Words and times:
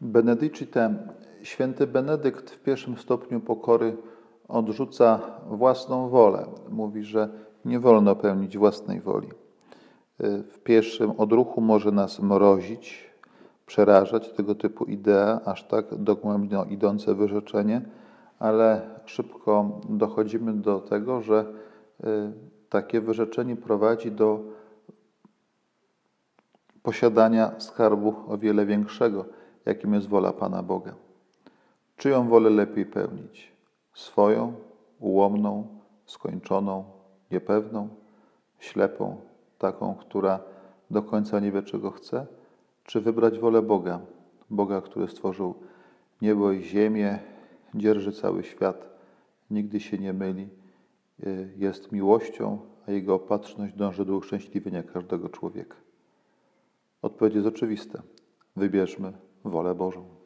Benedicite, 0.00 0.94
święty 1.42 1.86
Benedykt 1.86 2.50
w 2.50 2.62
pierwszym 2.62 2.96
stopniu 2.96 3.40
pokory 3.40 3.96
odrzuca 4.48 5.20
własną 5.50 6.08
wolę. 6.08 6.46
Mówi, 6.68 7.04
że 7.04 7.28
nie 7.64 7.80
wolno 7.80 8.16
pełnić 8.16 8.58
własnej 8.58 9.00
woli. 9.00 9.28
W 10.52 10.58
pierwszym 10.64 11.10
odruchu 11.10 11.60
może 11.60 11.92
nas 11.92 12.20
mrozić, 12.20 13.10
przerażać 13.66 14.32
tego 14.32 14.54
typu 14.54 14.84
idea, 14.84 15.40
aż 15.44 15.64
tak 15.64 15.94
dogłębnie 15.94 16.58
idące 16.70 17.14
wyrzeczenie, 17.14 17.82
ale 18.38 18.82
szybko 19.04 19.80
dochodzimy 19.88 20.52
do 20.52 20.80
tego, 20.80 21.20
że 21.20 21.44
y, 22.00 22.04
takie 22.68 23.00
wyrzeczenie 23.00 23.56
prowadzi 23.56 24.12
do 24.12 24.40
posiadania 26.82 27.60
skarbu 27.60 28.14
o 28.28 28.38
wiele 28.38 28.66
większego, 28.66 29.24
jakim 29.66 29.94
jest 29.94 30.08
wola 30.08 30.32
Pana 30.32 30.62
Boga. 30.62 30.94
Czyją 31.96 32.28
wolę 32.28 32.50
lepiej 32.50 32.86
pełnić? 32.86 33.52
Swoją, 33.94 34.52
ułomną, 34.98 35.66
skończoną, 36.06 36.84
niepewną, 37.30 37.88
ślepą, 38.58 39.16
taką, 39.58 39.94
która 39.94 40.40
do 40.90 41.02
końca 41.02 41.40
nie 41.40 41.52
wie, 41.52 41.62
czego 41.62 41.90
chce? 41.90 42.26
Czy 42.84 43.00
wybrać 43.00 43.38
wolę 43.38 43.62
Boga, 43.62 44.00
Boga, 44.50 44.80
który 44.80 45.08
stworzył 45.08 45.54
niebo 46.22 46.52
i 46.52 46.62
ziemię, 46.62 47.18
dzierży 47.74 48.12
cały 48.12 48.44
świat, 48.44 48.88
nigdy 49.50 49.80
się 49.80 49.98
nie 49.98 50.12
myli, 50.12 50.48
y, 51.26 51.54
jest 51.56 51.92
miłością, 51.92 52.58
a 52.86 52.92
Jego 52.92 53.14
opatrzność 53.14 53.74
dąży 53.74 54.04
do 54.04 54.16
uszczęśliwienia 54.16 54.82
każdego 54.82 55.28
człowieka? 55.28 55.76
Odpowiedź 57.02 57.34
jest 57.34 57.46
oczywista. 57.46 58.02
Wybierzmy 58.56 59.12
wolę 59.44 59.74
Bożą. 59.74 60.19